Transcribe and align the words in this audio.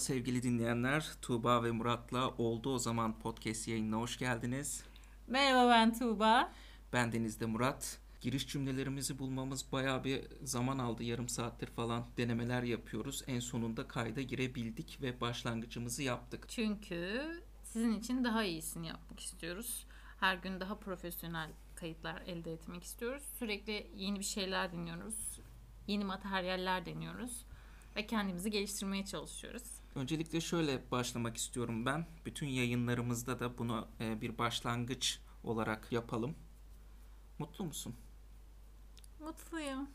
Sevgili 0.00 0.42
dinleyenler. 0.42 1.06
Tuğba 1.22 1.64
ve 1.64 1.70
Murat'la 1.70 2.28
Oldu 2.28 2.74
O 2.74 2.78
Zaman 2.78 3.18
podcast 3.18 3.68
yayınına 3.68 3.96
hoş 3.96 4.18
geldiniz. 4.18 4.84
Merhaba 5.26 5.70
ben 5.70 5.98
Tuğba. 5.98 6.52
Ben 6.92 7.12
Deniz'de 7.12 7.46
Murat. 7.46 7.98
Giriş 8.20 8.48
cümlelerimizi 8.48 9.18
bulmamız 9.18 9.72
bayağı 9.72 10.04
bir 10.04 10.20
zaman 10.44 10.78
aldı. 10.78 11.02
Yarım 11.02 11.28
saattir 11.28 11.66
falan 11.66 12.06
denemeler 12.16 12.62
yapıyoruz. 12.62 13.24
En 13.26 13.40
sonunda 13.40 13.88
kayda 13.88 14.22
girebildik 14.22 14.98
ve 15.02 15.20
başlangıcımızı 15.20 16.02
yaptık. 16.02 16.44
Çünkü 16.48 17.22
sizin 17.64 17.98
için 17.98 18.24
daha 18.24 18.44
iyisini 18.44 18.86
yapmak 18.86 19.20
istiyoruz. 19.20 19.86
Her 20.20 20.36
gün 20.36 20.60
daha 20.60 20.78
profesyonel 20.78 21.50
kayıtlar 21.74 22.22
elde 22.26 22.52
etmek 22.52 22.84
istiyoruz. 22.84 23.22
Sürekli 23.38 23.90
yeni 23.96 24.18
bir 24.18 24.24
şeyler 24.24 24.72
deniyoruz. 24.72 25.40
Yeni 25.86 26.04
materyaller 26.04 26.86
deniyoruz. 26.86 27.44
Ve 27.96 28.06
kendimizi 28.06 28.50
geliştirmeye 28.50 29.04
çalışıyoruz. 29.04 29.79
Öncelikle 29.94 30.40
şöyle 30.40 30.90
başlamak 30.90 31.36
istiyorum 31.36 31.86
ben. 31.86 32.06
Bütün 32.26 32.46
yayınlarımızda 32.46 33.40
da 33.40 33.58
bunu 33.58 33.88
e, 34.00 34.20
bir 34.20 34.38
başlangıç 34.38 35.20
olarak 35.44 35.92
yapalım. 35.92 36.34
Mutlu 37.38 37.64
musun? 37.64 37.94
Mutluyum. 39.20 39.88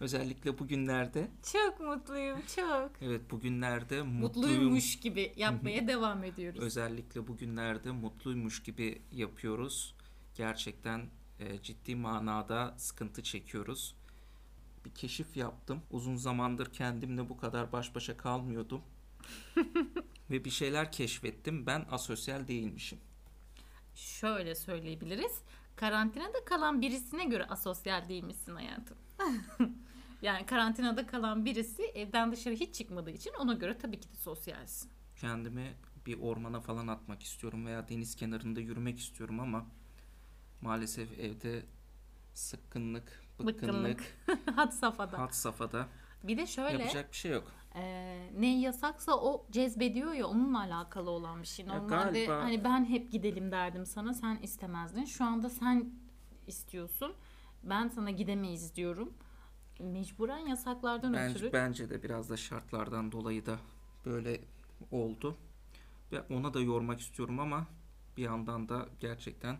Özellikle 0.00 0.58
bugünlerde. 0.58 1.30
Çok 1.52 1.80
mutluyum, 1.80 2.38
çok. 2.56 2.90
Evet 3.00 3.30
bugünlerde 3.30 4.02
mutluyum. 4.02 4.50
Mutluymuş 4.50 5.00
gibi 5.00 5.32
yapmaya 5.36 5.88
devam 5.88 6.24
ediyoruz. 6.24 6.60
Özellikle 6.60 7.28
bugünlerde 7.28 7.90
mutluymuş 7.90 8.62
gibi 8.62 9.02
yapıyoruz. 9.12 9.94
Gerçekten 10.34 11.06
e, 11.38 11.62
ciddi 11.62 11.96
manada 11.96 12.74
sıkıntı 12.78 13.22
çekiyoruz. 13.22 13.94
Bir 14.84 14.90
keşif 14.90 15.36
yaptım. 15.36 15.82
Uzun 15.90 16.16
zamandır 16.16 16.72
kendimle 16.72 17.28
bu 17.28 17.36
kadar 17.36 17.72
baş 17.72 17.94
başa 17.94 18.16
kalmıyordum. 18.16 18.82
Ve 20.30 20.44
bir 20.44 20.50
şeyler 20.50 20.92
keşfettim. 20.92 21.66
Ben 21.66 21.86
asosyal 21.90 22.48
değilmişim. 22.48 22.98
Şöyle 23.94 24.54
söyleyebiliriz. 24.54 25.42
Karantinada 25.76 26.44
kalan 26.44 26.82
birisine 26.82 27.24
göre 27.24 27.44
asosyal 27.44 28.08
değilmişsin 28.08 28.54
hayatım. 28.54 28.96
yani 30.22 30.46
karantinada 30.46 31.06
kalan 31.06 31.44
birisi 31.44 31.82
evden 31.82 32.32
dışarı 32.32 32.54
hiç 32.54 32.74
çıkmadığı 32.74 33.10
için 33.10 33.32
ona 33.38 33.52
göre 33.52 33.78
tabii 33.78 34.00
ki 34.00 34.12
de 34.12 34.16
sosyalsin. 34.16 34.90
Kendimi 35.16 35.74
bir 36.06 36.20
ormana 36.20 36.60
falan 36.60 36.86
atmak 36.86 37.22
istiyorum 37.22 37.66
veya 37.66 37.88
deniz 37.88 38.16
kenarında 38.16 38.60
yürümek 38.60 38.98
istiyorum 38.98 39.40
ama 39.40 39.66
maalesef 40.60 41.18
evde 41.18 41.66
sıkkınlık, 42.34 43.22
bıkkınlık, 43.38 43.62
Bıkkınlık. 43.62 44.02
Had 44.56 44.70
safhada. 44.70 45.18
hat 45.18 45.34
safhada 45.34 45.88
Bir 46.22 46.36
de 46.38 46.46
şöyle 46.46 46.78
yapacak 46.82 47.12
bir 47.12 47.16
şey 47.16 47.32
yok. 47.32 47.52
e, 47.74 47.82
ne 48.38 48.60
yasaksa 48.60 49.12
o 49.16 49.46
cezbediyor 49.50 50.12
ya 50.12 50.26
onunla 50.26 50.58
alakalı 50.60 51.10
olan 51.10 51.42
bir 51.42 51.46
şey. 51.46 51.66
Ya 51.66 51.74
Normalde 51.74 52.24
galiba- 52.24 52.42
hani 52.42 52.64
ben 52.64 52.84
hep 52.84 53.12
gidelim 53.12 53.50
derdim 53.52 53.86
sana 53.86 54.14
sen 54.14 54.36
istemezdin. 54.42 55.04
Şu 55.04 55.24
anda 55.24 55.50
sen 55.50 55.90
istiyorsun. 56.46 57.12
Ben 57.62 57.88
sana 57.88 58.10
gidemeyiz 58.10 58.76
diyorum. 58.76 59.14
Mecburen 59.80 60.38
yasaklardan 60.46 61.12
Bence, 61.12 61.34
ötürü. 61.34 61.52
bence 61.52 61.90
de 61.90 62.02
biraz 62.02 62.30
da 62.30 62.36
şartlardan 62.36 63.12
dolayı 63.12 63.46
da 63.46 63.58
böyle 64.04 64.40
oldu. 64.90 65.36
Ve 66.12 66.20
ona 66.34 66.54
da 66.54 66.60
yormak 66.60 67.00
istiyorum 67.00 67.40
ama 67.40 67.66
bir 68.16 68.22
yandan 68.22 68.68
da 68.68 68.88
gerçekten 69.00 69.58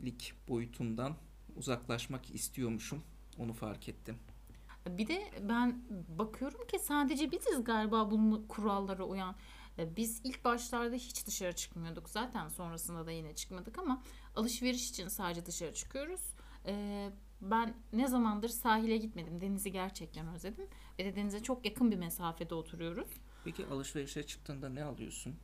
asosyallik 0.00 0.34
boyutundan 0.48 1.16
uzaklaşmak 1.56 2.30
istiyormuşum. 2.34 3.02
Onu 3.38 3.52
fark 3.52 3.88
ettim. 3.88 4.18
Bir 4.88 5.06
de 5.06 5.30
ben 5.48 5.82
bakıyorum 6.18 6.66
ki 6.66 6.78
sadece 6.78 7.30
biziz 7.32 7.64
galiba 7.64 8.10
bunun 8.10 8.46
kurallara 8.48 9.04
uyan. 9.04 9.36
E, 9.78 9.96
Biz 9.96 10.20
ilk 10.24 10.44
başlarda 10.44 10.96
hiç 10.96 11.26
dışarı 11.26 11.52
çıkmıyorduk. 11.52 12.08
Zaten 12.08 12.48
sonrasında 12.48 13.06
da 13.06 13.10
yine 13.10 13.34
çıkmadık 13.34 13.78
ama 13.78 14.02
alışveriş 14.36 14.90
için 14.90 15.08
sadece 15.08 15.46
dışarı 15.46 15.74
çıkıyoruz. 15.74 16.20
E, 16.66 17.10
Ben 17.40 17.74
ne 17.92 18.08
zamandır 18.08 18.48
sahile 18.48 18.96
gitmedim. 18.96 19.40
Denizi 19.40 19.72
gerçekten 19.72 20.28
özledim. 20.34 20.66
Ve 20.98 21.04
de 21.04 21.16
denize 21.16 21.42
çok 21.42 21.64
yakın 21.64 21.90
bir 21.90 21.96
mesafede 21.96 22.54
oturuyoruz. 22.54 23.08
Peki 23.44 23.66
alışverişe 23.66 24.22
çıktığında 24.26 24.68
ne 24.68 24.84
alıyorsun? 24.84 25.34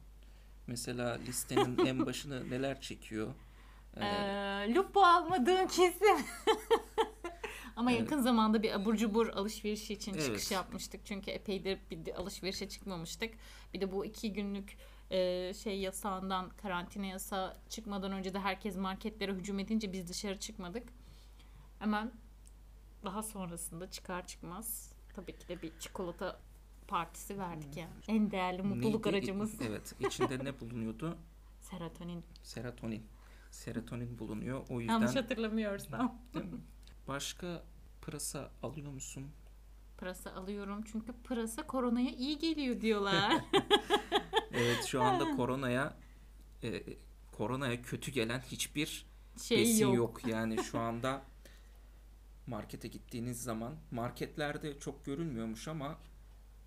Mesela 0.67 1.13
listenin 1.15 1.87
en 1.87 2.07
başını 2.07 2.51
neler 2.51 2.81
çekiyor? 2.81 3.35
Ee, 4.01 4.75
lupo 4.75 5.01
almadığım 5.01 5.69
kesin. 5.69 6.27
Ama 7.77 7.91
Evet. 7.93 8.01
yakın 8.01 8.21
zamanda 8.21 8.63
bir 8.63 8.73
abur 8.73 8.95
cubur 8.97 9.29
alışverişi 9.29 9.95
için 9.95 10.13
Evet. 10.15 10.25
çıkış 10.25 10.51
yapmıştık. 10.51 11.07
Çünkü 11.07 11.31
epeydir 11.31 11.79
bir 11.91 12.15
alışverişe 12.15 12.69
çıkmamıştık. 12.69 13.35
Bir 13.75 13.81
de 13.81 13.93
bu 13.93 14.05
iki 14.05 14.33
günlük 14.33 14.77
e, 15.11 15.53
şey 15.55 15.81
yasağından, 15.81 16.51
karantina 16.51 17.07
yasağı 17.07 17.57
çıkmadan 17.69 18.13
önce 18.13 18.35
de 18.35 18.39
herkes 18.39 18.77
marketlere 18.77 19.33
hücum 19.33 19.59
edince 19.59 19.93
biz 19.93 20.09
dışarı 20.09 20.39
çıkmadık. 20.41 20.89
Hemen 21.79 22.13
daha 23.05 23.23
sonrasında 23.23 23.91
çıkar 23.91 24.27
çıkmaz 24.27 24.93
tabii 25.15 25.39
ki 25.39 25.49
de 25.49 25.63
bir 25.63 25.73
çikolata 25.81 26.41
partisi 26.89 27.39
verdik 27.39 27.77
yani. 27.77 27.91
En 28.09 28.31
değerli 28.31 28.63
mutluluk 28.63 29.05
neydi? 29.07 29.17
aracımız 29.17 29.61
Evet. 29.61 29.95
içinde 30.01 30.45
ne 30.45 30.61
bulunuyordu? 30.61 31.19
serotonin. 31.61 32.25
Serotonin. 32.43 33.07
Serotonin 33.57 34.19
bulunuyor. 34.19 34.67
O 34.69 34.81
yüzden 34.81 34.93
Yanlış 34.93 35.17
hatırlamıyorsam. 35.17 36.19
başka 37.09 37.63
pırasa 38.01 38.51
alıyor 38.63 38.91
musun? 38.93 39.27
Pırasa 39.99 40.33
alıyorum 40.33 40.83
çünkü 40.93 41.13
pırasa 41.13 41.67
koronaya 41.67 42.11
iyi 42.11 42.39
geliyor 42.39 42.81
diyorlar. 42.81 43.33
Evet 44.53 44.85
şu 44.85 45.03
anda 45.03 45.37
koronaya 45.37 45.97
e, 46.63 46.83
koronaya 47.33 47.83
kötü 47.83 48.11
gelen 48.11 48.41
hiçbir 48.41 49.07
şey 49.43 49.59
besin 49.59 49.85
yok. 49.85 49.97
yok. 49.97 50.29
Yani 50.29 50.65
şu 50.65 50.79
anda 50.79 51.23
markete 52.47 52.89
gittiğiniz 52.89 53.43
zaman 53.43 53.75
marketlerde 53.91 54.79
çok 54.79 55.05
görülmüyormuş 55.05 55.69
ama 55.69 55.99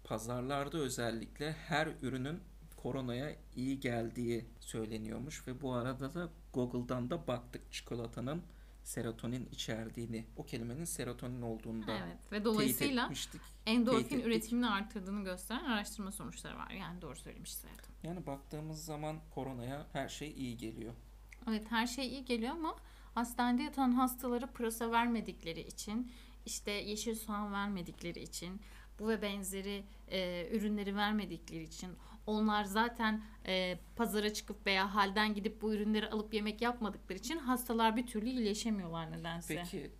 pazarlarda 0.04 0.78
özellikle 0.78 1.52
her 1.52 1.88
ürünün 2.02 2.44
koronaya 2.84 3.36
iyi 3.56 3.80
geldiği 3.80 4.46
söyleniyormuş 4.60 5.48
ve 5.48 5.62
bu 5.62 5.74
arada 5.74 6.14
da 6.14 6.30
Google'dan 6.54 7.10
da 7.10 7.28
baktık 7.28 7.72
çikolatanın 7.72 8.44
serotonin 8.84 9.50
içerdiğini, 9.52 10.26
o 10.38 10.46
kelimenin 10.46 10.86
serotonin 10.86 11.42
olduğunu 11.42 11.88
da 11.88 11.92
Evet 11.92 12.18
ve 12.32 12.46
dolayısıyla 12.46 13.04
etmiştik. 13.04 13.42
endorfin 13.66 14.20
üretimini 14.20 14.68
arttırdığını 14.68 15.24
gösteren 15.24 15.66
araştırma 15.66 16.12
sonuçları 16.12 16.58
var. 16.58 16.70
Yani 16.70 17.02
doğru 17.02 17.16
söylemiş 17.16 17.54
zaten. 17.54 17.94
Yani 18.04 18.26
baktığımız 18.26 18.86
zaman 18.86 19.20
koronaya 19.36 19.88
her 19.94 20.10
şey 20.10 20.32
iyi 20.32 20.58
geliyor. 20.58 20.94
Evet 21.50 21.72
her 21.72 21.88
şey 21.88 22.08
iyi 22.08 22.26
geliyor 22.26 22.52
ama 22.52 22.76
hastanede 23.14 23.64
yatan 23.64 23.92
hastalara 23.92 24.48
pırasa 24.48 24.92
vermedikleri 24.92 25.62
için 25.62 26.12
işte 26.46 26.72
yeşil 26.72 27.16
soğan 27.16 27.54
vermedikleri 27.54 28.20
için 28.20 28.62
bu 29.00 29.08
ve 29.08 29.22
benzeri 29.22 29.84
e, 30.08 30.50
ürünleri 30.52 30.96
vermedikleri 30.96 31.64
için 31.64 31.90
onlar 32.30 32.64
zaten 32.64 33.24
e, 33.48 33.80
pazara 33.96 34.34
çıkıp 34.34 34.66
veya 34.68 34.96
halden 34.96 35.34
gidip 35.34 35.62
bu 35.62 35.74
ürünleri 35.74 36.10
alıp 36.10 36.34
yemek 36.34 36.62
yapmadıkları 36.62 37.18
için 37.20 37.38
hastalar 37.38 37.96
bir 37.96 38.08
türlü 38.08 38.30
iyileşemiyorlar 38.30 39.12
nedense. 39.12 39.56
Peki 39.56 39.92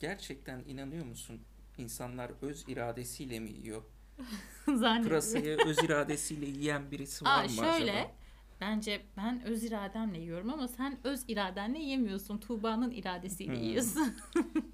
gerçekten 0.00 0.58
inanıyor 0.66 1.04
musun? 1.04 1.40
İnsanlar 1.78 2.30
öz 2.42 2.64
iradesiyle 2.68 3.40
mi 3.40 3.50
yiyor? 3.50 3.82
Pırasayı 5.02 5.58
öz 5.58 5.82
iradesiyle 5.82 6.46
yiyen 6.46 6.90
birisi 6.90 7.24
var 7.24 7.44
Aa, 7.44 7.48
mı 7.48 7.48
şöyle 7.48 7.92
acaba? 7.92 8.12
bence 8.60 9.02
ben 9.16 9.42
öz 9.44 9.64
irademle 9.64 10.18
yiyorum 10.18 10.50
ama 10.52 10.68
sen 10.68 10.98
öz 11.04 11.24
iradenle 11.28 11.78
yemiyorsun. 11.78 12.38
Tuğba'nın 12.38 12.90
iradesiyle 12.90 13.56
Hmm. 13.56 13.62
yiyorsun. 13.62 14.16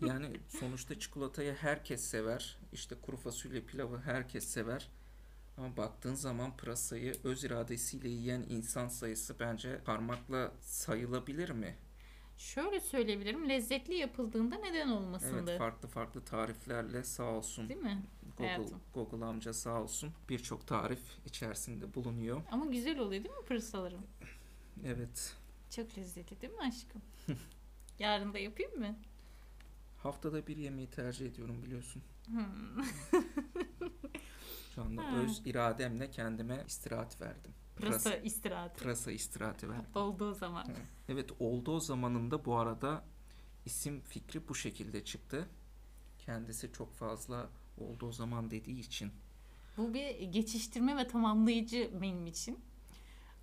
Yani 0.00 0.40
sonuçta 0.48 0.98
çikolatayı 0.98 1.54
herkes 1.54 2.04
sever. 2.04 2.58
İşte 2.72 2.94
kuru 3.02 3.16
fasulye 3.16 3.60
pilavı 3.60 3.98
herkes 4.00 4.44
sever. 4.44 4.88
Ama 5.56 5.76
baktığın 5.76 6.14
zaman 6.14 6.56
pırasayı 6.56 7.14
öz 7.24 7.44
iradesiyle 7.44 8.08
yiyen 8.08 8.44
insan 8.48 8.88
sayısı 8.88 9.38
bence 9.40 9.78
parmakla 9.84 10.52
sayılabilir 10.60 11.50
mi? 11.50 11.76
Şöyle 12.36 12.80
söyleyebilirim. 12.80 13.48
Lezzetli 13.48 13.94
yapıldığında 13.94 14.56
neden 14.56 14.88
olmasındı? 14.88 15.50
Evet 15.50 15.58
farklı 15.58 15.88
farklı 15.88 16.24
tariflerle 16.24 17.04
sağ 17.04 17.24
olsun. 17.24 17.68
Değil 17.68 17.80
mi? 17.80 18.02
Google, 18.36 18.46
hayatım? 18.46 18.80
Google 18.94 19.24
amca 19.24 19.52
sağ 19.52 19.82
olsun 19.82 20.12
birçok 20.28 20.66
tarif 20.66 21.00
içerisinde 21.26 21.94
bulunuyor. 21.94 22.42
Ama 22.50 22.66
güzel 22.66 22.98
oluyor 22.98 23.24
değil 23.24 23.34
mi 23.34 23.44
pırasalarım? 23.46 24.06
Evet 24.84 25.36
Çok 25.70 25.98
lezzetli 25.98 26.40
değil 26.40 26.52
mi 26.52 26.60
aşkım? 26.60 27.02
Yarın 27.98 28.34
da 28.34 28.38
yapayım 28.38 28.78
mı? 28.78 28.96
haftada 30.02 30.46
bir 30.46 30.56
yemeği 30.56 30.90
tercih 30.90 31.26
ediyorum 31.26 31.62
biliyorsun. 31.62 32.02
Hmm. 32.26 32.84
Şu 34.82 34.88
anda 34.88 35.02
Ha. 35.02 35.16
öz 35.16 35.42
irademle 35.44 36.10
kendime 36.10 36.64
istirahat 36.66 37.20
verdim. 37.20 37.52
Pırasa 37.76 38.10
Pırasa, 38.10 38.16
istirahatı. 38.16 38.82
pırasa 38.82 39.12
istirahati 39.12 39.70
verdim. 39.70 39.86
Olduğu 39.94 40.34
zaman. 40.34 40.66
Evet 41.08 41.30
olduğu 41.38 41.80
zamanında 41.80 42.44
bu 42.44 42.56
arada 42.58 43.04
isim 43.64 44.00
fikri 44.00 44.48
bu 44.48 44.54
şekilde 44.54 45.04
çıktı. 45.04 45.48
Kendisi 46.18 46.72
çok 46.72 46.94
fazla 46.94 47.48
olduğu 47.78 48.12
zaman 48.12 48.50
dediği 48.50 48.80
için 48.80 49.12
Bu 49.76 49.94
bir 49.94 50.20
geçiştirme 50.20 50.96
ve 50.96 51.06
tamamlayıcı 51.08 51.90
benim 52.02 52.26
için. 52.26 52.58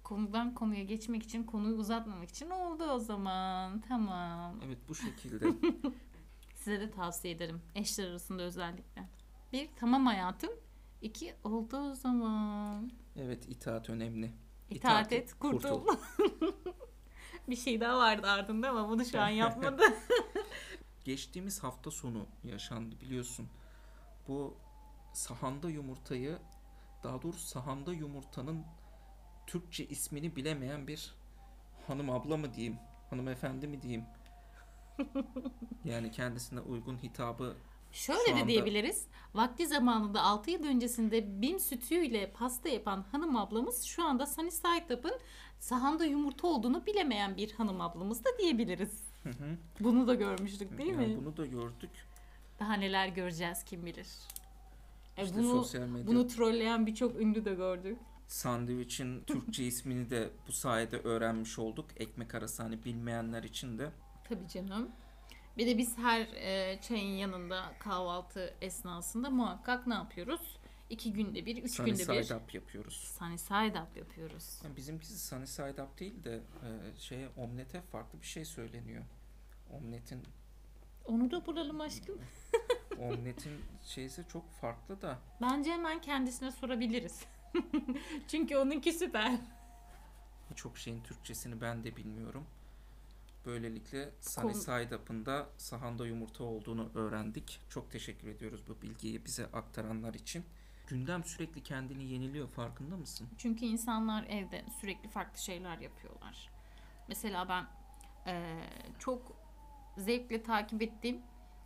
Konudan 0.03 0.53
konuya 0.53 0.83
geçmek 0.83 1.23
için, 1.23 1.43
konuyu 1.43 1.75
uzatmamak 1.75 2.29
için 2.29 2.49
oldu 2.49 2.83
o 2.83 2.99
zaman. 2.99 3.81
Tamam. 3.87 4.55
Evet 4.65 4.77
bu 4.89 4.95
şekilde. 4.95 5.45
Size 6.55 6.79
de 6.79 6.91
tavsiye 6.91 7.33
ederim. 7.33 7.61
Eşler 7.75 8.07
arasında 8.07 8.43
özellikle. 8.43 9.07
Bir, 9.53 9.69
tamam 9.75 10.05
hayatım. 10.05 10.49
İki, 11.01 11.35
oldu 11.43 11.77
o 11.77 11.95
zaman. 11.95 12.91
Evet 13.15 13.49
itaat 13.49 13.89
önemli. 13.89 14.31
İtaat 14.69 15.13
et, 15.13 15.33
kurtul. 15.33 15.87
bir 17.49 17.55
şey 17.55 17.81
daha 17.81 17.97
vardı 17.97 18.27
ardında 18.27 18.69
ama 18.69 18.89
bunu 18.89 19.05
şu 19.05 19.21
an 19.21 19.29
yapmadı. 19.29 19.83
Geçtiğimiz 21.05 21.63
hafta 21.63 21.91
sonu 21.91 22.25
yaşandı 22.43 22.95
biliyorsun. 23.01 23.47
Bu 24.27 24.57
sahanda 25.13 25.69
yumurtayı 25.69 26.37
daha 27.03 27.21
doğrusu 27.21 27.47
sahanda 27.47 27.93
yumurtanın 27.93 28.65
Türkçe 29.47 29.85
ismini 29.87 30.35
bilemeyen 30.35 30.87
bir 30.87 31.15
hanım 31.87 32.09
abla 32.09 32.37
mı 32.37 32.53
diyeyim, 32.53 32.77
hanımefendi 33.09 33.67
mi 33.67 33.81
diyeyim. 33.81 34.05
Yani 35.85 36.11
kendisine 36.11 36.59
uygun 36.59 36.97
hitabı 36.97 37.57
Şöyle 37.91 38.19
Şu 38.19 38.27
de 38.27 38.33
anda- 38.33 38.47
diyebiliriz. 38.47 39.05
Vakti 39.33 39.67
zamanında 39.67 40.21
6 40.21 40.51
yıl 40.51 40.63
öncesinde 40.63 41.41
bim 41.41 41.59
sütüyle 41.59 42.31
pasta 42.31 42.69
yapan 42.69 43.05
hanım 43.11 43.35
ablamız 43.35 43.83
şu 43.83 44.03
anda 44.03 44.25
Sunny 44.25 44.51
Side 44.51 44.95
Up'ın 44.95 45.19
sahanda 45.59 46.05
yumurta 46.05 46.47
olduğunu 46.47 46.85
bilemeyen 46.85 47.37
bir 47.37 47.51
hanım 47.51 47.81
ablamız 47.81 48.25
da 48.25 48.29
diyebiliriz. 48.41 49.03
Hı 49.23 49.29
hı. 49.29 49.57
Bunu 49.79 50.07
da 50.07 50.13
görmüştük 50.15 50.77
değil 50.77 50.89
Yani 50.93 51.07
mi? 51.07 51.17
bunu 51.25 51.37
da 51.37 51.45
gördük. 51.45 51.89
Daha 52.59 52.73
neler 52.73 53.07
göreceğiz 53.07 53.63
kim 53.63 53.85
bilir. 53.85 54.07
E 55.17 55.23
İşte 55.23 55.35
bunu 55.37 55.51
sosyal 55.51 55.87
medya 55.87 56.07
bunu 56.07 56.27
trolleyen 56.27 56.85
birçok 56.85 57.21
ünlü 57.21 57.45
de 57.45 57.53
gördük. 57.53 57.97
sandviçin 58.27 59.21
Türkçe 59.27 59.63
ismini 59.63 60.09
de 60.09 60.29
bu 60.47 60.51
sayede 60.51 60.97
öğrenmiş 60.99 61.59
olduk. 61.59 61.85
Ekmek 61.97 62.35
arası 62.35 62.63
hani 62.63 62.83
bilmeyenler 62.85 63.43
için 63.43 63.77
de. 63.79 63.89
Tabii 64.29 64.47
canım. 64.47 64.89
Bir 65.57 65.67
de 65.67 65.77
biz 65.77 65.97
her 65.97 66.21
e, 66.21 66.79
çayın 66.81 67.17
yanında 67.17 67.73
kahvaltı 67.79 68.53
esnasında 68.61 69.29
muhakkak 69.29 69.87
ne 69.87 69.93
yapıyoruz? 69.93 70.59
İki 70.89 71.13
günde 71.13 71.45
bir, 71.45 71.63
üç 71.63 71.71
Sunny 71.71 71.85
günde 71.89 71.99
bir 71.99 72.23
side 72.23 72.35
up 72.35 72.53
yapıyoruz. 72.53 73.13
sunny 73.19 73.37
side 73.37 73.81
up 73.81 73.97
yapıyoruz. 73.97 74.59
Yani 74.63 74.75
bizimkisi 74.75 75.19
sunny 75.19 75.47
side 75.47 75.83
up 75.83 75.99
değil 75.99 76.23
de 76.23 76.35
e, 76.35 76.99
şeye 76.99 77.29
omlete 77.37 77.81
farklı 77.81 78.21
bir 78.21 78.25
şey 78.25 78.45
söyleniyor. 78.45 79.03
Omletin 79.71 80.23
Onu 81.05 81.31
da 81.31 81.45
bulalım 81.45 81.81
aşkım. 81.81 82.21
omletin 82.99 83.61
şeysi 83.85 84.25
çok 84.31 84.51
farklı 84.51 85.01
da 85.01 85.19
Bence 85.41 85.71
hemen 85.71 86.01
kendisine 86.01 86.51
sorabiliriz. 86.51 87.25
Çünkü 88.27 88.57
onunki 88.57 88.93
süper. 88.93 89.39
çok 90.55 90.77
şeyin 90.77 91.01
Türkçesini 91.03 91.61
ben 91.61 91.83
de 91.83 91.95
bilmiyorum. 91.95 92.45
Böylelikle 93.45 94.11
Sunny 94.21 94.53
Side 94.53 94.95
Up'ın 94.95 95.25
da 95.25 95.49
sahanda 95.57 96.07
yumurta 96.07 96.43
olduğunu 96.43 96.89
öğrendik. 96.95 97.61
Çok 97.69 97.91
teşekkür 97.91 98.27
ediyoruz 98.27 98.63
bu 98.67 98.81
bilgiyi 98.81 99.25
bize 99.25 99.45
aktaranlar 99.45 100.13
için. 100.13 100.45
Gündem 100.87 101.23
sürekli 101.23 101.63
kendini 101.63 102.03
yeniliyor 102.03 102.47
farkında 102.47 102.97
mısın? 102.97 103.27
Çünkü 103.37 103.65
insanlar 103.65 104.23
evde 104.23 104.65
sürekli 104.81 105.09
farklı 105.09 105.39
şeyler 105.41 105.77
yapıyorlar. 105.77 106.49
Mesela 107.07 107.49
ben 107.49 107.65
eee, 108.27 108.69
çok 108.99 109.31
zevkle 109.97 110.43
takip 110.43 110.81
ettiğim 110.81 111.21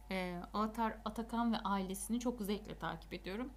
eee 0.09 0.41
Avatar 0.53 0.97
Atakan 1.05 1.53
ve 1.53 1.57
ailesini 1.57 2.19
çok 2.19 2.41
zevkle 2.41 2.77
takip 2.77 3.13
ediyorum. 3.13 3.49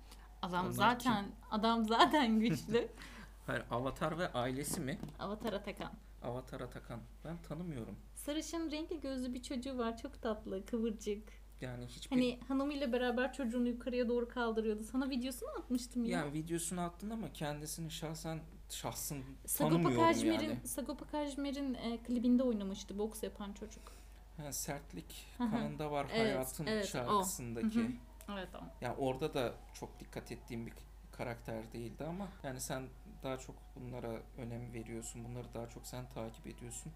Adam 0.43 0.65
Onlar 0.67 0.73
zaten 0.73 1.27
adam 1.51 1.85
zaten 1.85 2.41
güçlü. 2.41 2.89
Hayır 3.47 3.65
Avatar 3.71 4.19
ve 4.19 4.33
ailesi 4.33 4.81
mi? 4.81 4.99
Avatar 5.19 5.53
Atakan. 5.53 5.93
Avatar 6.23 6.61
Atakan. 6.61 7.01
Ben 7.25 7.43
tanımıyorum. 7.43 7.97
Sarışın 8.15 8.71
renkli 8.71 9.01
gözlü 9.01 9.35
bir 9.35 9.43
çocuğu 9.43 9.79
var. 9.79 9.97
Çok 9.97 10.23
tatlı, 10.23 10.67
kıvırcık. 10.67 11.33
Yani 11.61 11.87
hiçbir 11.87 12.17
Hani 12.17 12.41
hanımıyla 12.49 12.93
beraber 12.93 13.33
çocuğunu 13.33 13.69
yukarıya 13.69 14.09
doğru 14.09 14.29
kaldırıyordu. 14.29 14.83
Sana 14.85 15.11
videosunu 15.11 15.49
atmıştım 15.59 16.05
ya. 16.05 16.19
yani 16.19 16.33
videosunu 16.33 16.81
attın 16.81 17.11
ama 17.11 17.33
kendisini 17.33 17.91
şahsen 17.91 18.41
şahsın 18.71 19.25
Sagopa 19.47 19.75
tanımıyorum 19.77 20.07
Kajmer'in 20.07 20.49
yani. 20.49 20.67
Sagopa 20.67 21.07
Kajmer'in 21.07 21.75
e, 21.75 21.99
klibinde 22.03 22.43
oynamıştı 22.43 22.99
boks 22.99 23.23
yapan 23.23 23.53
çocuk. 23.53 23.93
Ha, 24.37 24.53
sertlik 24.53 25.27
kanında 25.39 25.91
var 25.91 26.07
Evet, 26.13 26.27
hayatın 26.27 26.67
evet, 26.67 26.85
o. 26.85 26.89
şarkısındaki. 26.89 27.81
Hı 27.81 27.85
hı. 27.85 27.91
Evet 28.33 28.49
o. 28.55 28.59
Yani 28.81 28.97
orada 28.97 29.35
da 29.35 29.55
çok 29.75 30.01
dikkat 30.01 30.33
ettiğim 30.33 30.67
bir 30.67 30.73
karakter 31.13 31.73
değildi 31.73 32.05
ama 32.05 32.29
yani 32.43 32.61
sen 32.61 32.83
daha 33.27 33.39
çok 33.39 33.57
bunlara 33.77 34.23
önem 34.39 34.73
veriyorsun. 34.73 35.25
Bunları 35.25 35.55
daha 35.55 35.69
çok 35.69 35.87
sen 35.87 36.09
takip 36.09 36.47
ediyorsun. 36.47 36.93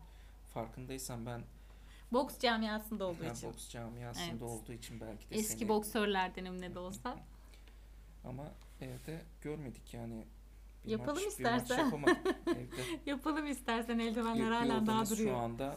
Farkındaysan 0.54 1.26
ben 1.26 1.42
Boks 2.12 2.38
camiasında 2.38 3.04
olduğu 3.04 3.24
ha, 3.24 3.28
için. 3.32 3.48
boks 3.48 3.68
camiasında 3.68 4.24
Evet. 4.30 4.42
olduğu 4.42 4.72
için 4.72 5.00
belki 5.00 5.30
de 5.30 5.34
Eski 5.34 5.58
seni 5.58 5.68
boksörlerdenim 5.68 6.60
ne 6.60 6.74
de 6.74 6.78
olsa. 6.78 7.16
ama 8.24 8.52
evde 8.80 9.22
görmedik 9.42 9.94
yani. 9.94 10.24
Bir 10.84 10.90
Yapalım 10.90 11.14
maç, 11.14 11.22
Bir 11.24 11.28
istersen. 11.28 11.84
maç 11.84 11.92
yapamadık 11.92 12.26
evde. 12.46 12.82
Yapalım 13.10 13.46
istersen 13.46 13.98
Bir, 13.98 14.04
eldivenler 14.04 14.46
bir 14.46 14.54
hala 14.54 14.68
daha 14.68 14.78
odamız 14.82 15.08
şu 15.08 15.16
duruyor. 15.16 15.36
anda 15.36 15.76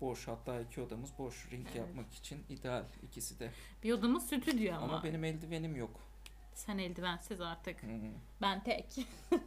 boş 0.00 0.28
hatta 0.28 0.60
iki 0.60 0.80
odamız 0.80 1.10
boş 1.18 1.50
ring 1.52 1.66
Evet. 1.66 1.76
yapmak 1.76 2.12
için 2.14 2.44
ideal 2.48 2.84
ikisi 3.02 3.38
de. 3.40 3.50
Bir 3.84 3.92
odamız 3.92 4.26
stüdyo 4.26 4.74
ama. 4.74 4.84
Ama, 4.84 5.04
benim 5.04 5.24
eldivenim 5.24 5.76
yok. 5.76 6.00
Sen 6.54 6.78
eldivensiz 6.78 7.40
artık. 7.40 7.82
Hı. 7.82 7.86
Ben 8.42 8.62
tek. 8.64 8.98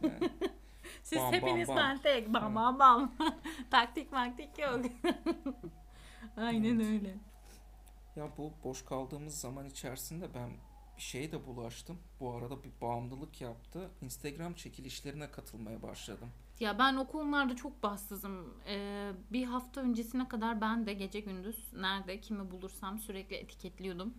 Yani 0.02 0.30
Siz 1.02 1.18
Bam, 1.18 1.32
hepiniz 1.32 1.68
bam, 1.68 1.76
bam. 1.76 1.84
ben 1.84 1.98
tek. 1.98 2.34
Bam 2.34 2.50
Hı. 2.52 2.54
bam 2.54 2.78
bam. 2.78 3.12
Taktik 3.70 4.12
maktik 4.12 4.58
yok. 4.58 4.80
Aynen 6.36 6.78
Evet. 6.80 6.86
öyle. 6.86 7.14
Ya 8.16 8.28
bu 8.38 8.52
boş 8.64 8.84
kaldığımız 8.84 9.40
zaman 9.40 9.66
içerisinde 9.66 10.34
ben 10.34 10.50
bir 10.96 11.02
şeye 11.02 11.32
de 11.32 11.46
bulaştım. 11.46 11.98
Bu 12.20 12.34
arada 12.34 12.64
bir 12.64 12.70
bağımlılık 12.80 13.40
yaptı. 13.40 13.90
Instagram 14.00 14.54
çekilişlerine 14.54 15.30
katılmaya 15.30 15.82
başladım. 15.82 16.28
Ya 16.60 16.78
ben 16.78 16.96
o 16.96 17.06
konularda 17.06 17.56
çok 17.56 17.82
bahtsızım. 17.82 18.54
Ee, 18.66 19.10
bir 19.32 19.44
hafta 19.44 19.80
öncesine 19.80 20.28
kadar 20.28 20.60
ben 20.60 20.86
de 20.86 20.92
gece 20.92 21.20
gündüz 21.20 21.72
nerede 21.72 22.20
kimi 22.20 22.50
bulursam 22.50 22.98
sürekli 22.98 23.36
etiketliyordum. 23.36 24.14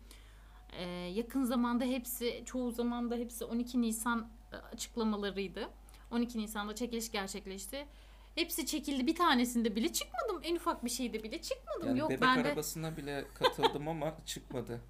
Ee, 0.73 0.83
yakın 0.89 1.43
zamanda 1.43 1.83
hepsi, 1.85 2.43
çoğu 2.45 2.71
zamanda 2.71 3.15
hepsi 3.15 3.45
12 3.45 3.81
Nisan 3.81 4.29
e, 4.51 4.55
açıklamalarıydı. 4.55 5.69
12 6.11 6.39
Nisan'da 6.39 6.75
çekiliş 6.75 7.11
gerçekleşti. 7.11 7.87
Hepsi 8.35 8.65
çekildi. 8.65 9.07
Bir 9.07 9.15
tanesinde 9.15 9.75
bile 9.75 9.93
çıkmadım. 9.93 10.39
En 10.43 10.55
ufak 10.55 10.85
bir 10.85 10.89
şeyde 10.89 11.23
bile 11.23 11.41
çıkmadım. 11.41 11.87
Yani 11.87 11.99
Yok 11.99 12.09
bebek 12.09 12.21
ben 12.21 12.43
de 12.43 12.47
arabasına 12.47 12.97
bile 12.97 13.25
katıldım 13.33 13.87
ama 13.87 14.15
çıkmadı. 14.25 14.81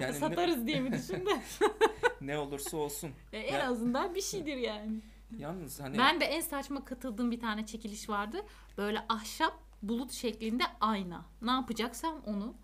Yani 0.00 0.12
ne, 0.12 0.18
satarız 0.18 0.66
diye 0.66 0.80
mi 0.80 0.92
düşündün? 0.92 1.38
ne 2.20 2.38
olursa 2.38 2.76
olsun. 2.76 3.10
E, 3.32 3.38
en 3.38 3.54
Ya- 3.58 3.68
azından 3.68 4.14
bir 4.14 4.20
şeydir 4.22 4.56
yani. 4.56 5.00
Yalnız 5.38 5.80
hani 5.80 5.98
Ben 5.98 6.20
de 6.20 6.24
en 6.24 6.40
saçma 6.40 6.84
katıldığım 6.84 7.30
bir 7.30 7.40
tane 7.40 7.66
çekiliş 7.66 8.08
vardı. 8.08 8.42
Böyle 8.78 8.98
ahşap 9.08 9.54
bulut 9.82 10.12
şeklinde 10.12 10.64
ayna. 10.80 11.24
Ne 11.42 11.50
yapacaksam 11.50 12.22
onu 12.26 12.54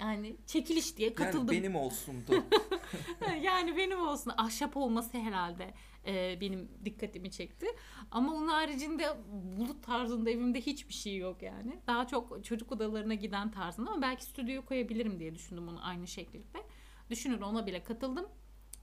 yani 0.00 0.36
çekiliş 0.46 0.96
diye 0.96 1.08
yani 1.08 1.14
katıldım. 1.14 1.56
benim 1.56 1.76
olsundu. 1.76 2.44
yani 3.42 3.76
benim 3.76 4.00
olsun. 4.00 4.32
Ahşap 4.36 4.76
olması 4.76 5.18
herhalde 5.18 5.74
e, 6.06 6.40
benim 6.40 6.68
dikkatimi 6.84 7.30
çekti. 7.30 7.66
Ama 8.10 8.34
onun 8.34 8.48
haricinde 8.48 9.16
bulut 9.58 9.82
tarzında 9.82 10.30
evimde 10.30 10.60
hiçbir 10.60 10.94
şey 10.94 11.16
yok 11.16 11.42
yani. 11.42 11.80
Daha 11.86 12.06
çok 12.06 12.44
çocuk 12.44 12.72
odalarına 12.72 13.14
giden 13.14 13.50
tarzında 13.50 13.90
ama 13.90 14.02
belki 14.02 14.24
stüdyoya 14.24 14.64
koyabilirim 14.64 15.20
diye 15.20 15.34
düşündüm 15.34 15.68
onu 15.68 15.86
aynı 15.86 16.06
şekilde. 16.06 16.62
Düşünür 17.10 17.40
ona 17.40 17.66
bile 17.66 17.82
katıldım. 17.82 18.26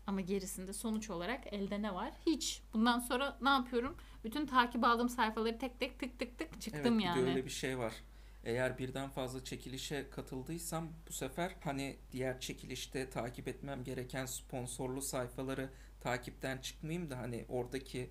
Ama 0.07 0.21
gerisinde 0.21 0.73
sonuç 0.73 1.09
olarak 1.09 1.53
elde 1.53 1.81
ne 1.81 1.93
var? 1.93 2.13
Hiç. 2.25 2.61
Bundan 2.73 2.99
sonra 2.99 3.37
ne 3.41 3.49
yapıyorum? 3.49 3.97
Bütün 4.23 4.45
takip 4.45 4.83
aldığım 4.83 5.09
sayfaları 5.09 5.57
tek 5.57 5.79
tek 5.79 5.99
tık 5.99 6.19
tık 6.19 6.37
tık 6.37 6.47
evet 6.51 6.61
çıktım 6.61 6.99
bir 6.99 7.03
yani. 7.03 7.25
de 7.25 7.29
öyle 7.29 7.45
bir 7.45 7.49
şey 7.49 7.77
var. 7.77 7.93
Eğer 8.43 8.77
birden 8.77 9.09
fazla 9.09 9.43
çekilişe 9.43 10.09
katıldıysam 10.09 10.89
bu 11.07 11.13
sefer 11.13 11.55
hani 11.63 11.97
diğer 12.11 12.39
çekilişte 12.39 13.09
takip 13.09 13.47
etmem 13.47 13.83
gereken 13.83 14.25
sponsorlu 14.25 15.01
sayfaları 15.01 15.69
takipten 16.01 16.57
çıkmayayım 16.57 17.09
da 17.09 17.17
hani 17.17 17.45
oradaki 17.49 18.09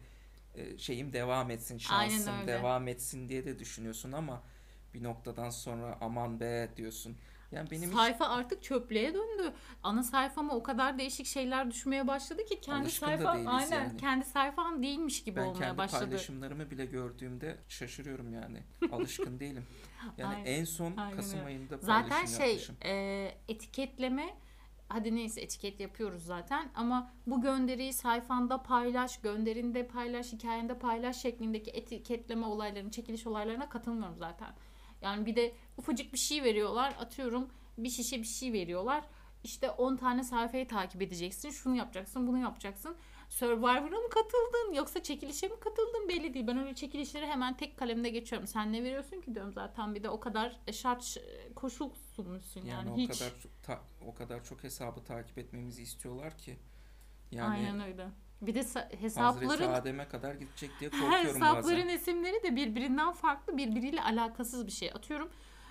e, 0.55 0.79
şeyim 0.79 1.13
devam 1.13 1.51
etsin, 1.51 1.79
şansım 1.79 2.47
devam 2.47 2.89
etsin 2.89 3.29
diye 3.29 3.45
de 3.45 3.59
düşünüyorsun 3.59 4.13
ama 4.13 4.43
bir 4.95 5.03
noktadan 5.03 5.51
sonra 5.51 5.99
aman 6.01 6.41
be 6.41 6.69
diyorsun. 6.77 7.17
Yani 7.53 7.71
benim 7.71 7.89
hiç 7.89 7.97
Sayfa 7.97 8.27
artık 8.29 8.63
çöplüğe 8.63 9.15
döndü. 9.15 9.53
Ana 9.83 10.03
sayfama 10.03 10.55
o 10.55 10.63
kadar 10.63 10.99
değişik 10.99 11.27
şeyler 11.27 11.71
düşmeye 11.71 12.07
başladı 12.09 12.45
ki 12.45 12.61
kendi 12.61 12.83
Alışkın 12.83 13.09
değiliz 13.09 13.47
aynen 13.47 13.71
yani. 13.85 13.97
kendi 13.97 14.25
sayfam 14.25 14.83
değilmiş 14.83 15.25
gibi 15.25 15.37
ben 15.37 15.45
olmaya 15.47 15.59
kendi 15.59 15.79
başladı. 15.79 16.05
paylaşımlarımı 16.05 16.71
bile 16.71 16.87
gördüğümde 16.87 17.57
şaşırıyorum 17.69 18.35
yani. 18.35 18.63
Alışkın 18.93 19.41
değilim. 19.41 19.65
Yani 20.19 20.35
Aynen, 20.37 20.45
en 20.47 20.65
son 20.65 20.97
aynen 20.97 21.17
Kasım 21.17 21.45
ayında 21.47 21.77
Zaten 21.79 22.09
paylaşım 22.09 22.37
şey 22.37 22.47
yapmışım. 22.49 22.77
e, 22.85 23.35
etiketleme 23.49 24.35
hadi 24.89 25.15
neyse 25.17 25.41
etiket 25.41 25.81
yapıyoruz 25.81 26.25
zaten 26.25 26.71
ama 26.75 27.11
bu 27.27 27.41
gönderiyi 27.41 27.93
sayfanda 27.93 28.63
paylaş, 28.63 29.21
gönderinde 29.21 29.87
paylaş, 29.87 30.33
hikayende 30.33 30.79
paylaş 30.79 31.17
şeklindeki 31.17 31.71
etiketleme 31.71 32.47
olaylarının, 32.47 32.91
çekiliş 32.91 33.27
olaylarına 33.27 33.69
katılmıyorum 33.69 34.17
zaten. 34.19 34.49
Yani 35.03 35.27
bir 35.27 35.37
de 35.37 35.53
ufacık 35.77 36.13
bir 36.13 36.19
şey 36.19 36.43
veriyorlar. 36.45 36.95
Atıyorum 37.01 37.49
bir 37.79 37.91
şişe 37.91 38.19
bir 38.19 38.27
şey 38.27 38.53
veriyorlar. 38.53 39.05
İşte 39.45 39.71
10 39.71 39.97
tane 39.97 40.25
sayfayı 40.25 40.69
takip 40.69 41.03
edeceksin. 41.03 41.51
Şunu 41.51 41.77
yapacaksın, 41.77 42.27
bunu 42.27 42.39
yapacaksın. 42.39 42.97
Survivor'a 43.29 43.81
mı 44.01 44.09
katıldın 44.11 44.73
yoksa 44.75 45.03
çekilişe 45.03 45.49
mi 45.49 45.61
katıldın 45.61 46.09
belli 46.09 46.35
değil. 46.35 46.47
Ben 46.47 46.59
öyle 46.59 46.75
çekilişleri 46.75 47.27
hemen 47.27 47.57
tek 47.57 47.77
kalemde 47.79 48.09
geçiyorum. 48.09 48.47
Sen 48.49 48.73
ne 48.73 48.85
veriyorsun 48.85 49.21
ki 49.21 49.35
diyorum 49.35 49.53
zaten 49.53 49.95
bir 49.95 50.03
de 50.03 50.09
o 50.11 50.21
kadar 50.21 50.61
şart 50.73 51.17
koşul 51.57 51.91
sunmuşsun 52.17 52.61
yani, 52.61 52.71
Yani, 52.71 52.91
o 52.91 52.97
hiç. 52.97 53.19
kadar 53.19 53.41
çok 53.43 53.63
ta- 53.63 53.83
o 54.07 54.15
kadar 54.15 54.45
çok 54.45 54.65
hesabı 54.65 55.05
takip 55.05 55.39
etmemizi 55.39 55.83
istiyorlar 55.83 56.39
ki. 56.39 56.57
Yani 57.31 57.49
Aynen 57.57 57.81
öyle. 57.81 58.09
Bir 58.43 58.55
de 58.55 58.61
sa- 58.61 58.83
Hazreti 58.83 59.03
hesapların 59.03 59.73
Adem'e 59.73 60.09
kadar 60.09 60.35
gidecek 60.35 60.71
diye 60.81 60.91
korkuyorum 60.91 61.17
hesapların 61.27 61.65
bazen. 61.65 61.89
isimleri 61.89 62.43
de 62.43 62.57
birbirinden 62.57 63.13
farklı, 63.13 63.57
birbiriyle 63.57 64.03
alakasız 64.03 64.67
bir 64.67 64.73
şey. 64.73 64.91
Atıyorum 64.95 65.29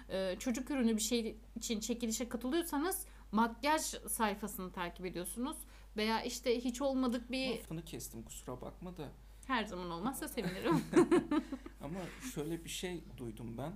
e, 0.09 0.35
çocuk 0.39 0.71
ürünü 0.71 0.95
bir 0.95 1.01
şey 1.01 1.37
için 1.55 1.79
çekilişe 1.79 2.29
katılıyorsanız 2.29 3.05
makyaj 3.31 3.81
sayfasını 4.07 4.71
takip 4.71 5.05
ediyorsunuz 5.05 5.57
veya 5.97 6.21
işte 6.21 6.59
hiç 6.59 6.81
olmadık 6.81 7.31
bir 7.31 7.57
Lafını 7.57 7.85
kestim 7.85 8.23
kusura 8.23 8.61
bakma 8.61 8.97
da. 8.97 9.07
her 9.47 9.63
zaman 9.63 9.89
olmazsa 9.91 10.27
sevinirim. 10.27 10.83
Ama 11.81 11.99
şöyle 12.33 12.63
bir 12.63 12.69
şey 12.69 13.03
duydum 13.17 13.57
ben. 13.57 13.75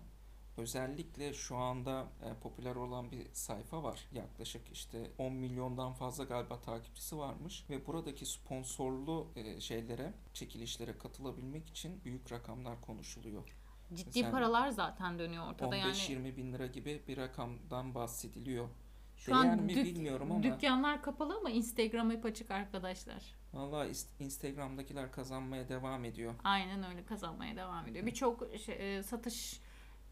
Özellikle 0.58 1.34
şu 1.34 1.58
anda 1.58 2.08
e, 2.24 2.34
popüler 2.42 2.76
olan 2.76 3.12
bir 3.12 3.28
sayfa 3.34 3.84
var. 3.84 4.08
Yaklaşık 4.12 4.62
işte 4.72 5.12
10 5.18 5.34
milyondan 5.34 5.94
fazla 5.94 6.24
galiba 6.24 6.62
takipçisi 6.62 7.18
varmış 7.18 7.66
ve 7.70 7.88
buradaki 7.88 8.26
sponsorlu 8.26 9.28
e, 9.36 9.60
şeylere, 9.62 10.14
çekilişlere 10.34 10.98
katılabilmek 10.98 11.70
için 11.70 12.04
büyük 12.06 12.32
rakamlar 12.32 12.82
konuşuluyor. 12.82 13.44
Ciddi 13.94 14.20
Sen- 14.20 14.32
paralar 14.32 14.70
zaten 14.70 15.20
dönüyor 15.20 15.48
ortada 15.52 15.76
yani. 15.76 15.92
15-20 15.94 16.38
bin 16.38 16.54
lira 16.54 16.66
gibi 16.68 17.02
bir 17.08 17.18
rakamdan 17.18 17.96
bahsediliyor. 17.96 18.70
Şu 19.18 19.32
Değer 19.32 19.38
an 19.38 19.62
mi 19.64 19.76
dük- 19.76 19.86
bilmiyorum 19.86 20.32
ama 20.32 20.44
dükkanlar 20.44 21.02
kapalı 21.02 21.36
ama 21.38 21.50
Instagram 21.50 22.12
hep 22.12 22.26
açık 22.26 22.52
arkadaşlar. 22.52 23.24
valla 23.54 23.88
Instagram'dakiler 24.20 25.12
kazanmaya 25.12 25.70
devam 25.70 26.06
ediyor. 26.06 26.34
Aynen 26.44 26.84
öyle 26.84 27.06
kazanmaya 27.06 27.56
devam 27.56 27.88
ediyor. 27.88 28.06
Birçok 28.06 28.44
şey, 28.66 28.98
e, 28.98 29.04
satış 29.04 29.61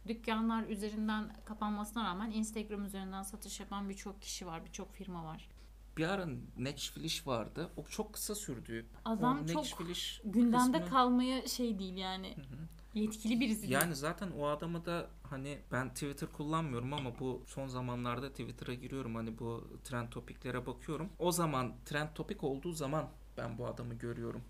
dükkanlar 0.08 0.64
üzerinden 0.64 1.36
kapanmasına 1.46 2.04
rağmen 2.04 2.32
Instagram 2.32 2.86
üzerinden 2.86 3.24
satış 3.24 3.60
yapan 3.60 3.90
birçok 3.90 4.22
kişi 4.22 4.48
var, 4.48 4.66
birçok 4.66 4.94
firma 4.94 5.26
var. 5.26 5.50
Bir 5.98 6.08
ara 6.08 6.28
Netflix 6.58 7.28
vardı. 7.28 7.70
O 7.78 7.84
çok 7.86 8.14
kısa 8.14 8.36
sürdü. 8.36 8.86
Adam 9.06 9.44
o 9.44 9.48
çok 9.48 9.56
Netflix 9.56 10.20
gündemde 10.26 10.78
kısmı- 10.78 10.90
kalmaya 10.90 11.48
şey 11.48 11.80
değil 11.80 11.96
yani. 11.98 12.36
Hı 12.36 12.42
hı. 12.42 12.68
Yetkili 12.94 13.40
birisi 13.40 13.62
değil. 13.62 13.74
Yani 13.74 13.96
zaten 13.96 14.32
o 14.32 14.48
adamı 14.48 14.86
da 14.86 15.08
hani 15.24 15.60
ben 15.72 15.90
Twitter 15.90 16.32
kullanmıyorum 16.32 16.94
ama 16.94 17.20
bu 17.20 17.44
son 17.48 17.68
zamanlarda 17.68 18.30
Twitter'a 18.30 18.74
giriyorum 18.74 19.16
hani 19.16 19.40
bu 19.40 19.68
trend 19.84 20.10
topiklere 20.10 20.66
bakıyorum. 20.66 21.10
O 21.20 21.32
zaman 21.32 21.74
trend 21.86 22.10
topik 22.16 22.44
olduğu 22.44 22.72
zaman 22.72 23.10
ben 23.38 23.58
bu 23.58 23.68
adamı 23.68 23.94
görüyorum. 23.94 24.42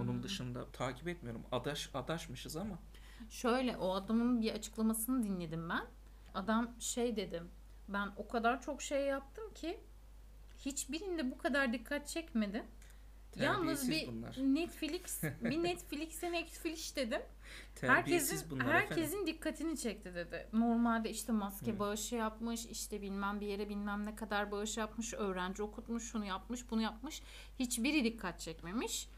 Onun 0.00 0.22
dışında 0.22 0.66
takip 0.70 1.08
etmiyorum. 1.08 1.42
Adaş 1.52 1.90
adaşmışız 1.94 2.56
ama 2.56 2.78
Şöyle 3.30 3.76
o 3.76 3.94
adamın 3.94 4.42
bir 4.42 4.52
açıklamasını 4.52 5.22
dinledim 5.22 5.68
ben. 5.68 5.86
Adam 6.34 6.74
şey 6.78 7.16
dedi. 7.16 7.42
Ben 7.88 8.08
o 8.16 8.28
kadar 8.28 8.62
çok 8.62 8.82
şey 8.82 9.06
yaptım 9.06 9.54
ki 9.54 9.80
hiçbirinde 10.58 11.30
bu 11.30 11.38
kadar 11.38 11.72
dikkat 11.72 12.08
çekmedi. 12.08 12.64
Yalnız 13.36 13.90
bir 13.90 14.08
bunlar. 14.08 14.36
Netflix, 14.38 15.22
bir 15.22 15.62
Netflix'e 15.62 16.32
Netflix 16.32 16.96
dedim. 16.96 17.22
Herkesin 17.80 18.60
herkesin 18.60 19.02
efendim. 19.02 19.26
dikkatini 19.26 19.78
çekti 19.78 20.14
dedi. 20.14 20.48
Normalde 20.52 21.10
işte 21.10 21.32
maske 21.32 21.72
Hı. 21.72 21.78
bağışı 21.78 22.14
yapmış, 22.14 22.66
işte 22.66 23.02
bilmem 23.02 23.40
bir 23.40 23.46
yere 23.46 23.68
bilmem 23.68 24.06
ne 24.06 24.14
kadar 24.14 24.50
bağış 24.50 24.76
yapmış, 24.76 25.14
öğrenci 25.14 25.62
okutmuş, 25.62 26.10
şunu 26.10 26.24
yapmış, 26.24 26.70
bunu 26.70 26.82
yapmış. 26.82 27.22
Hiçbiri 27.58 28.04
dikkat 28.04 28.40
çekmemiş. 28.40 29.08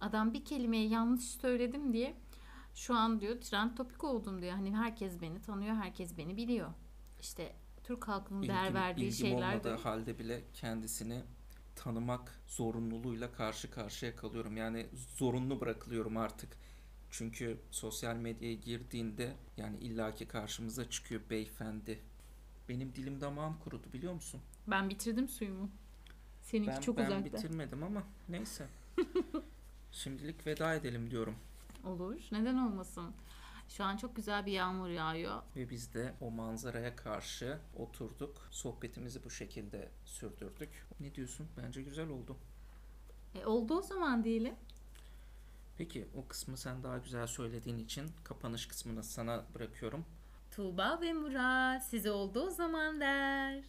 Adam 0.00 0.34
bir 0.34 0.44
kelimeyi 0.44 0.90
yanlış 0.90 1.24
söyledim 1.24 1.92
diye 1.92 2.14
şu 2.78 2.94
an 2.94 3.20
diyor 3.20 3.40
trend 3.40 3.76
topik 3.76 4.04
oldum 4.04 4.42
diyor. 4.42 4.52
Hani 4.52 4.76
herkes 4.76 5.20
beni 5.20 5.42
tanıyor, 5.42 5.74
herkes 5.74 6.18
beni 6.18 6.36
biliyor. 6.36 6.68
İşte 7.20 7.52
Türk 7.84 8.08
halkının 8.08 8.42
değer 8.42 8.64
İlgim- 8.70 8.74
verdiği 8.74 9.00
ilgim 9.02 9.12
şeyler 9.26 9.36
olmadığı 9.52 9.64
de 9.78 9.82
halde 9.82 10.18
bile 10.18 10.44
kendisini 10.54 11.22
tanımak 11.76 12.40
zorunluluğuyla 12.46 13.32
karşı 13.32 13.70
karşıya 13.70 14.16
kalıyorum. 14.16 14.56
Yani 14.56 14.86
zorunlu 15.16 15.60
bırakılıyorum 15.60 16.16
artık. 16.16 16.56
Çünkü 17.10 17.60
sosyal 17.70 18.16
medyaya 18.16 18.54
girdiğinde 18.54 19.32
yani 19.56 19.76
illaki 19.78 20.28
karşımıza 20.28 20.90
çıkıyor 20.90 21.20
beyefendi. 21.30 21.98
Benim 22.68 22.94
dilim 22.94 23.20
damağım 23.20 23.56
kurudu 23.64 23.92
biliyor 23.92 24.12
musun? 24.14 24.40
ben 24.66 24.90
bitirdim 24.90 25.28
suyumu. 25.28 25.70
Seninki 26.42 26.68
Ben, 26.70 26.80
çok 26.80 26.96
ben 26.96 27.06
uzakta. 27.06 27.24
bitirmedim 27.24 27.82
ama 27.82 28.02
neyse. 28.28 28.66
Şimdilik 29.92 30.46
veda 30.46 30.74
edelim 30.74 31.10
diyorum. 31.10 31.34
Olur. 31.84 32.20
Neden 32.32 32.56
olmasın? 32.56 33.14
Şu 33.68 33.84
an 33.84 33.96
çok 33.96 34.16
güzel 34.16 34.46
bir 34.46 34.52
yağmur 34.52 34.88
yağıyor. 34.88 35.42
Ve 35.56 35.70
biz 35.70 35.94
de 35.94 36.14
o 36.20 36.30
manzaraya 36.30 36.96
karşı 36.96 37.58
oturduk. 37.76 38.48
Sohbetimizi 38.50 39.24
bu 39.24 39.30
şekilde 39.30 39.88
sürdürdük. 40.04 40.86
Ne 41.00 41.14
diyorsun? 41.14 41.48
Bence 41.56 41.82
güzel 41.82 42.08
oldu. 42.08 42.36
E, 43.34 43.46
oldu 43.46 43.78
o 43.78 43.82
zaman 43.82 44.24
diyelim. 44.24 44.54
Peki 45.78 46.08
o 46.14 46.28
kısmı 46.28 46.56
sen 46.56 46.82
daha 46.82 46.98
güzel 46.98 47.26
söylediğin 47.26 47.78
için 47.78 48.10
kapanış 48.24 48.66
kısmını 48.66 49.02
sana 49.02 49.44
bırakıyorum. 49.54 50.04
Tuğba 50.50 51.00
ve 51.00 51.12
Murat 51.12 51.84
size 51.84 52.10
oldu 52.10 52.40
o 52.40 52.50
zaman 52.50 53.00
der. 53.00 53.64